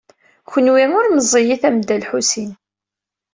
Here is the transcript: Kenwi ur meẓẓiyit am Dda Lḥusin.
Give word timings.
Kenwi 0.51 0.85
ur 0.99 1.07
meẓẓiyit 1.11 1.63
am 1.67 1.77
Dda 1.81 1.97
Lḥusin. 2.03 2.51